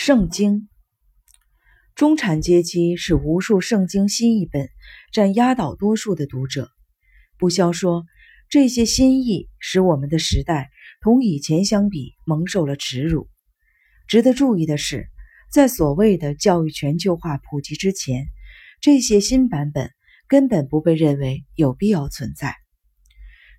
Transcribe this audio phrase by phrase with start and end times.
[0.00, 0.68] 圣经，
[1.96, 4.70] 中产阶级是无数圣经新译本
[5.12, 6.70] 占压倒多数的读者。
[7.36, 8.04] 不消说，
[8.48, 10.70] 这些新译使我们的时代
[11.02, 13.28] 同以前相比蒙受了耻辱。
[14.06, 15.08] 值得注意的是，
[15.50, 18.28] 在所谓的教育全球化普及之前，
[18.80, 19.90] 这些新版本
[20.28, 22.54] 根本不被认为有必要存在。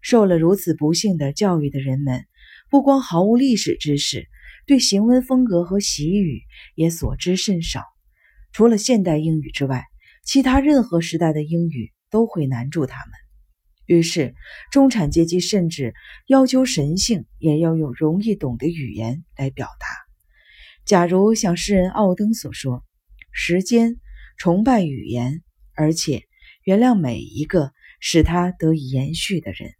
[0.01, 2.25] 受了如此不幸的教育的人们，
[2.69, 4.29] 不光毫无历史知识。
[4.69, 6.43] 对行文风格和习语
[6.75, 7.85] 也所知甚少，
[8.51, 9.83] 除了现代英语之外，
[10.23, 13.13] 其他任何时代的英语都会难住他们。
[13.87, 14.35] 于是，
[14.71, 15.95] 中产阶级甚至
[16.27, 19.87] 要求神性也要用容易懂的语言来表达。
[20.85, 22.85] 假如像诗人奥登所说
[23.33, 23.95] ：“时间
[24.37, 25.41] 崇拜语言，
[25.73, 26.25] 而且
[26.63, 29.71] 原谅每一个使它得以延续的人。”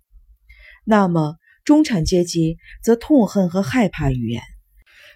[0.83, 4.41] 那么，中产阶级则痛恨和害怕语言。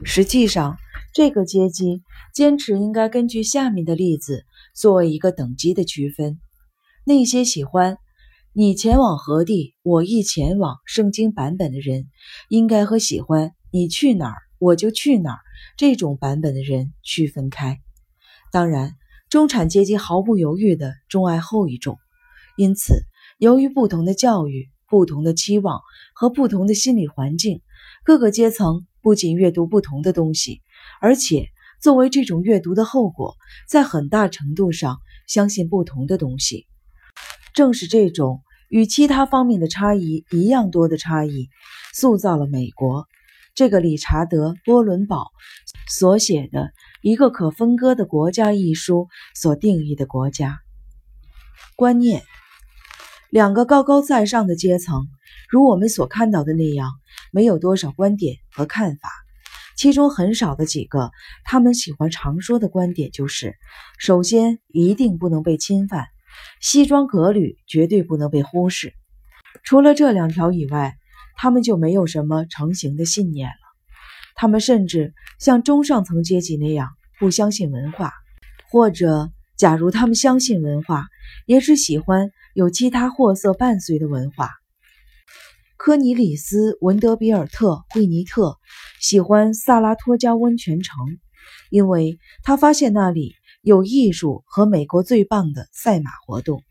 [0.04, 0.78] 实际上，
[1.14, 2.02] 这个阶级
[2.34, 4.44] 坚持应该根据下面的例子
[4.74, 6.40] 作为一个等级的区分：
[7.06, 7.98] 那些喜欢
[8.54, 12.08] “你前往何地，我亦前往”圣经版本的人，
[12.50, 15.40] 应该和喜欢“你去哪儿，我就去哪儿”
[15.78, 17.80] 这种版本的人区分开。
[18.52, 18.96] 当然，
[19.30, 21.98] 中产阶级毫不犹豫地钟爱后一种。
[22.58, 23.06] 因此，
[23.38, 25.82] 由于不同的教育、不同的期望
[26.14, 27.62] 和不同的心理环境，
[28.04, 28.88] 各个阶层。
[29.04, 30.62] 不仅阅读不同的东西，
[31.02, 31.50] 而且
[31.82, 33.36] 作为这种阅读的后果，
[33.68, 36.66] 在很大程度上相信不同的东西。
[37.54, 41.50] 正是这种与其他方面的差异一样多的差异，
[41.94, 43.06] 塑造了美国
[43.54, 45.28] 这个理查德·波伦堡
[45.90, 50.62] 所写的一个可分割的国家一书所定义的国家
[51.76, 52.24] 观念。
[53.30, 55.08] 两个高高在上的阶层，
[55.54, 56.90] 如我们所看到的那样。
[57.32, 59.08] 没有多少观点和看法，
[59.78, 61.12] 其中很少的几个，
[61.44, 63.56] 他们喜欢常说的观点就是：
[64.00, 66.06] 首先，一定不能被侵犯；
[66.60, 68.94] 西装革履绝对不能被忽视。
[69.64, 70.96] 除了这两条以外，
[71.36, 73.54] 他们就没有什么成型的信念了。
[74.34, 76.90] 他们甚至像中上层阶级那样
[77.20, 78.12] 不相信文化，
[78.72, 81.06] 或者，假如他们相信文化，
[81.46, 84.50] 也只喜欢有其他货色伴随的文化。
[85.86, 88.58] 科尼里斯·文德比尔特·惠尼特
[89.02, 90.96] 喜欢萨拉托加温泉城，
[91.70, 96.64] 因为他发现那里有艺术和美国最棒的赛马活动。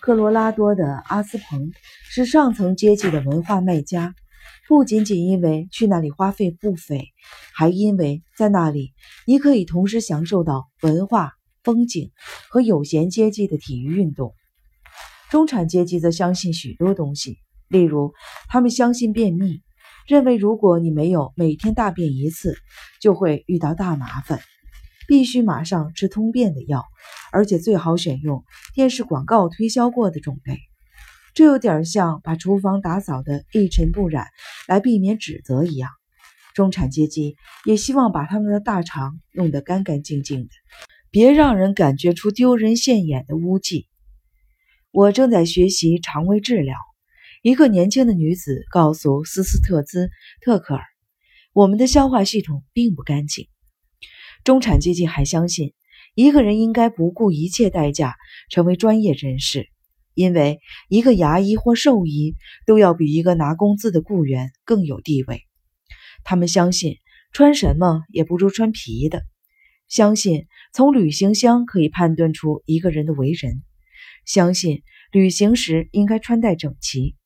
[0.00, 1.72] 科罗拉多的阿斯彭
[2.08, 4.14] 是上层阶级的文化卖家，
[4.66, 7.08] 不仅仅因为去那里花费不菲，
[7.54, 8.94] 还因为在那里
[9.26, 12.10] 你可以同时享受到文化、风景
[12.48, 14.32] 和有闲阶级的体育运动。
[15.30, 17.36] 中产阶级则相信许多东西。
[17.70, 18.12] 例如，
[18.48, 19.62] 他们相信便秘，
[20.08, 22.56] 认为如果你没有每天大便一次，
[23.00, 24.40] 就会遇到大麻烦，
[25.06, 26.84] 必须马上吃通便的药，
[27.30, 28.44] 而且最好选用
[28.74, 30.58] 电视广告推销过的种类。
[31.32, 34.26] 这有点像把厨房打扫得一尘不染，
[34.66, 35.90] 来避免指责一样。
[36.54, 40.50] 中产阶级也希望把他们的大肠弄得干干净净的，
[41.12, 43.86] 别让人感觉出丢人现眼的污迹。
[44.90, 46.76] 我正在学习肠胃治疗。
[47.42, 50.06] 一个年轻的女子告诉斯斯特兹·
[50.42, 50.84] 特克尔
[51.54, 53.48] ：“我们的消化系统并不干净。”
[54.44, 55.72] 中产阶级还相信，
[56.14, 58.14] 一个人应该不顾一切代价
[58.50, 59.70] 成为专业人士，
[60.12, 62.36] 因为一个牙医或兽医
[62.66, 65.46] 都要比一个拿工资的雇员更有地位。
[66.24, 66.98] 他们相信
[67.32, 69.22] 穿什么也不如穿皮的，
[69.88, 73.62] 相信从旅行箱可以判断出一个人的为人，
[74.26, 77.16] 相信旅行时应该穿戴整齐。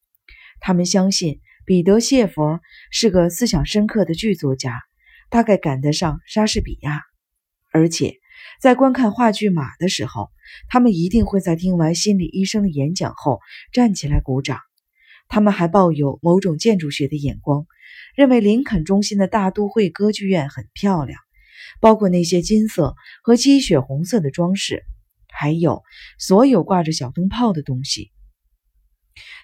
[0.67, 2.59] 他们相信彼得·谢佛
[2.91, 4.81] 是个思想深刻的剧作家，
[5.29, 7.03] 大概赶得上莎士比亚。
[7.71, 8.15] 而且，
[8.63, 10.31] 在观看话剧《马》的时候，
[10.71, 13.41] 他们一定会在听完心理医生的演讲后
[13.75, 14.59] 站起来鼓掌。
[15.29, 17.67] 他们还抱有某种建筑学的眼光，
[18.17, 21.21] 认为林肯中心的大都会歌剧院很漂亮，
[21.79, 24.83] 包括那些金色和鸡血红色的装饰，
[25.29, 25.83] 还有
[26.19, 28.13] 所有挂着小灯泡的东西。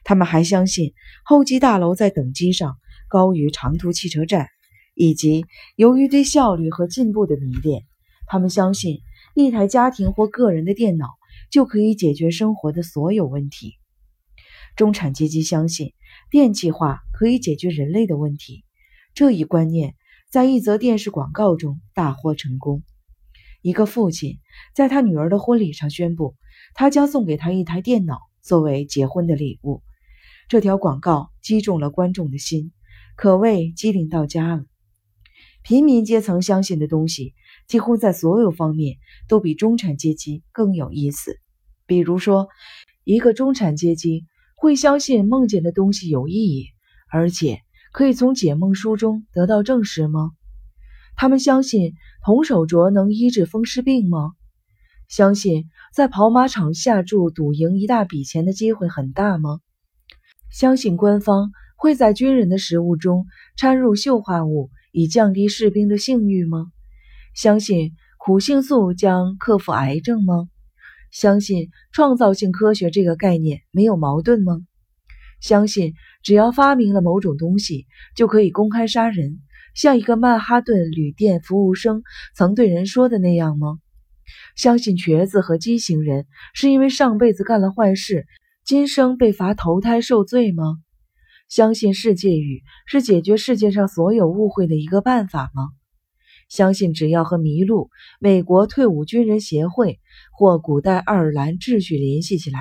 [0.02, 0.94] 他们还相信
[1.24, 4.48] 候机大楼在等级上高于长途汽车站，
[4.94, 5.44] 以及
[5.76, 7.84] 由于对效率和进步的迷恋，
[8.26, 9.00] 他们相信
[9.34, 11.06] 一台家庭或个人的电脑
[11.50, 13.74] 就可以解决生活的所有问题。
[14.74, 15.92] 中产阶级相信
[16.30, 18.64] 电气化可以解决人类的问题，
[19.14, 19.94] 这一观念
[20.30, 22.82] 在一则电视广告中大获成功。
[23.62, 24.38] 一个父亲
[24.74, 26.36] 在他女儿的婚礼上宣布，
[26.74, 28.18] 他将送给她一台电脑。
[28.42, 29.82] 作为结婚的礼物，
[30.50, 32.72] 这条广告击中了观众的心，
[33.14, 34.64] 可谓机灵到家了。
[35.62, 37.34] 平民阶层相信的东西，
[37.68, 38.96] 几乎在所有方面
[39.28, 41.38] 都比中产阶级更有意思。
[41.86, 42.48] 比如说，
[43.04, 44.26] 一个中产阶级
[44.56, 46.66] 会相信梦见的东西有意义，
[47.08, 47.60] 而且
[47.92, 50.32] 可以从解梦书中得到证实吗？
[51.14, 51.94] 他们相信
[52.24, 54.32] 铜手镯能医治风湿病吗？
[55.06, 59.60] 相信在跑马场下注赌赢一大笔钱的机会很大吗？
[60.50, 63.26] 相信官方会在军人的食物中
[63.56, 64.70] 掺入溴化物？
[64.92, 66.66] 以降低士兵的性欲吗？
[67.34, 70.48] 相信苦杏素将克服癌症吗？
[71.12, 74.60] 相信创造性科学这个概念没有矛盾吗？
[75.40, 77.86] 相信只要发明了某种东西，
[78.16, 79.40] 就可以公开杀人，
[79.74, 82.02] 像一个曼哈顿旅店服务生
[82.34, 83.78] 曾对人说的那样吗？
[84.56, 88.26] 相信瘸子和畸形人是因为上辈子干了坏事，
[88.70, 90.78] 今生被罚投胎受罪吗？
[91.48, 95.70] 相信世界语是解决世界上所有误会的一个办法吗？
[96.48, 97.90] 相信只要和麋鹿、
[98.20, 99.98] 美国退伍军人协会
[100.38, 102.60] 或古代爱尔兰秩序联系起来，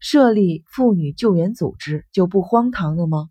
[0.00, 3.28] 设立妇女救援组织就不荒唐了吗？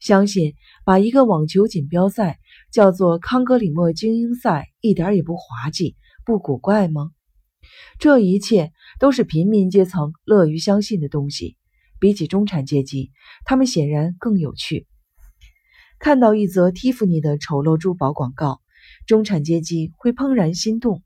[0.00, 0.54] 相信
[0.86, 2.38] 把一个网球锦标赛
[2.72, 5.94] 叫做康格里莫精英赛一点也不滑稽、
[6.24, 7.10] 不古怪吗？
[7.98, 11.56] 这一切都是平民阶层乐于相信的东西。
[12.00, 13.12] 比起中产阶级，
[13.46, 14.86] 他们显然更有趣。
[15.98, 18.60] 看到一则蒂芙尼的丑陋珠宝广告，
[19.06, 20.98] 中产阶级会怦然心动；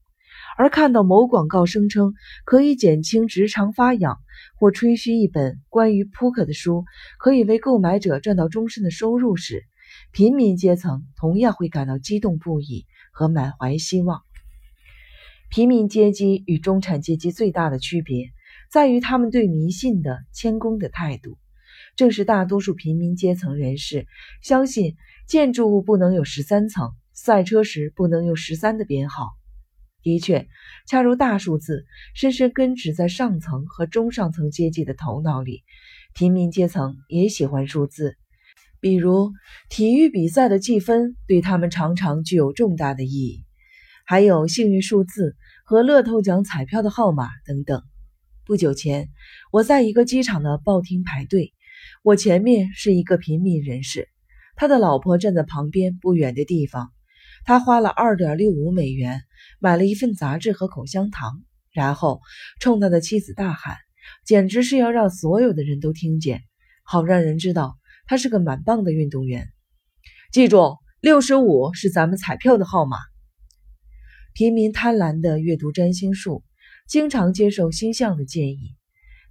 [0.56, 4.18] 而看到某广告声称可以减轻直肠发痒，
[4.58, 6.84] 或吹嘘一本关于扑克的书
[7.20, 9.62] 可以为购买者赚到终身的收入时，
[10.10, 14.22] 平民阶层同样会感到激动不已和满怀希望。
[15.50, 18.30] 平民阶级与中产阶级最大的区别。
[18.70, 21.38] 在于他们对迷信的谦恭的态度，
[21.96, 24.06] 正是大多数平民阶层人士
[24.42, 24.94] 相信
[25.26, 29.30] 建筑物不能有十三层，赛车时不能有十三的编号。
[30.02, 30.46] 的确，
[30.86, 31.84] 恰如大数字
[32.14, 35.62] 深深根植在上层和中上层阶级的头脑里，
[36.14, 38.16] 平民阶层也喜欢数字，
[38.80, 39.32] 比如
[39.70, 43.44] 体育比赛的计分对他们常常具有重大的意义，
[44.10, 47.82] 还有幸运数字和乐透奖彩票的号码等等。
[48.46, 49.10] 不久前，
[49.52, 51.52] 我在一个机场的报厅排队，
[52.02, 54.08] 我前面是一个平民人士，
[54.56, 56.90] 他的老婆站在旁边不远的地方。
[57.44, 59.20] 他花了二点六五美元
[59.58, 62.22] 买了一份杂志和口香糖，然后
[62.60, 63.76] 冲他的妻子大喊，
[64.24, 66.44] 简直是要让所有的人都听见，
[66.82, 67.76] 好让人知道
[68.06, 69.50] 他是个蛮棒的运动员。
[70.32, 72.96] 记住，六十五是咱们彩票的号码。
[74.38, 76.44] 平民贪婪地阅读占星术。
[76.86, 78.76] 经常接受星象的建议，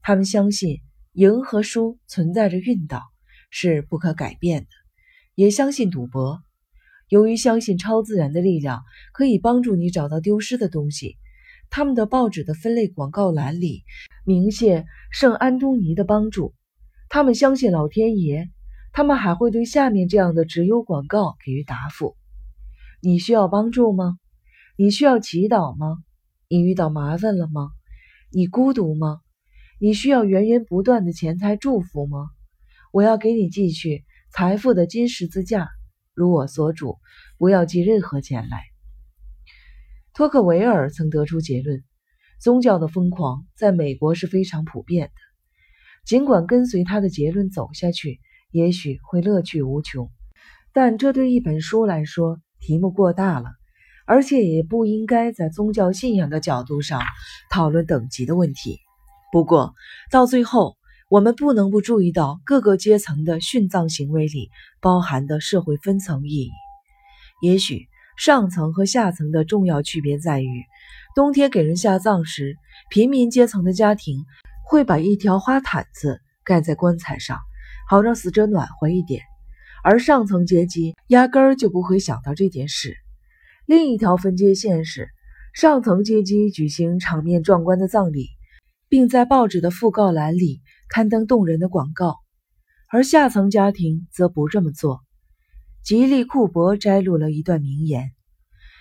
[0.02, 0.82] 他们相信
[1.14, 3.04] 赢和输存在着运道，
[3.50, 4.68] 是不可改变的，
[5.34, 6.42] 也相信赌博。
[7.08, 8.84] 由于相信超自然的力量
[9.14, 11.16] 可以帮助你找到丢失的东西，
[11.70, 13.86] 他们的报纸的分类广告栏里
[14.26, 16.54] 明谢圣安东尼的帮助。
[17.08, 18.50] 他们相信老天爷，
[18.92, 22.18] 他们还会对下面这样的直邮广告给予答复：
[23.00, 24.18] 你需要帮助吗？
[24.80, 25.98] 你需要祈祷吗？
[26.48, 27.72] 你遇到麻烦了吗？
[28.32, 29.22] 你孤独吗？
[29.80, 32.30] 你需要源源不断的钱财祝福吗？
[32.94, 35.68] 我要给你寄去财富的金十字架，
[36.14, 37.00] 如我所主，
[37.40, 38.62] 不要寄任何钱来。
[40.14, 41.84] 托克维尔曾得出结论：
[42.40, 45.14] 宗教的疯狂在美国是非常普遍的。
[46.06, 48.20] 尽管跟随他的结论走下去，
[48.52, 50.12] 也许会乐趣无穷，
[50.72, 53.57] 但这对一本书来说，题目过大了。
[54.08, 57.02] 而且也不应该在宗教信仰的角度上
[57.52, 58.80] 讨论等级的问题。
[59.34, 59.76] 不过，
[60.10, 60.78] 到最后，
[61.10, 64.50] 我们不能不注意到各个阶层的殉葬行为里
[64.82, 66.52] 包含的社会分层意义。
[67.42, 67.88] 也许，
[68.18, 70.64] 上层和下层的重要区别在于，
[71.14, 72.56] 冬天给人下葬时，
[72.90, 74.24] 平民阶层的家庭
[74.66, 77.38] 会把一条花毯子盖在棺材上，
[77.90, 79.22] 好让死者暖和一点，
[79.84, 82.96] 而上层阶级压根儿就不会想到这件事。
[83.68, 85.10] 另一条分界线是，
[85.54, 88.30] 上层阶级举行场面壮观的葬礼，
[88.88, 92.16] 并在报纸的讣告栏里刊登动人的广告，
[92.90, 95.02] 而下层家庭则不这么做。
[95.84, 98.14] 吉利库伯摘录了一段名言：“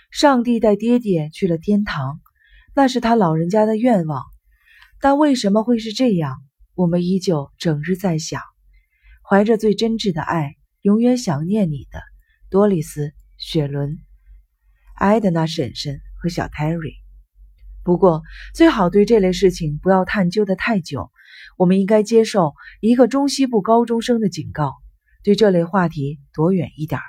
[0.09, 2.21] 上帝带爹爹去了天堂，
[2.73, 4.23] 那是他老人家的愿望。
[5.01, 6.37] 但为什么会是这样？
[6.75, 8.41] 我们依旧整日在想，
[9.29, 11.99] 怀着最真挚的爱，永远想念你的
[12.49, 13.99] 多丽丝·雪伦。”
[14.97, 16.91] 艾德娜婶婶和小泰瑞。
[17.83, 18.23] 不过，
[18.55, 21.11] 最好对这类事情不要探究的太久。
[21.55, 24.73] 我们应该接受一个中西部高中生的警告：
[25.23, 26.99] 对这类话题躲远一点。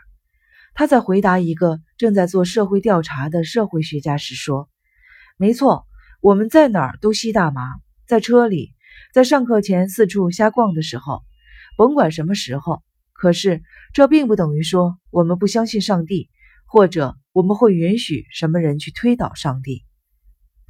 [0.75, 4.69] 他在回答一个正在做社会调查的社会学家时说
[5.39, 5.87] ：“没错，
[6.21, 7.63] 我们在哪儿都吸大麻，
[8.07, 8.75] 在车里，
[9.15, 11.23] 在上课前四处瞎逛的时候，
[11.77, 12.83] 甭管什么时候。
[13.13, 16.31] 可是这并不等于说我们不相信上帝，
[16.69, 19.85] 或者我们会允许什么人去推倒上帝。”